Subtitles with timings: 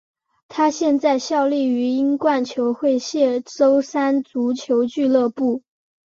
[0.47, 5.61] 他现在效力于英冠球会谢周三足球俱乐部。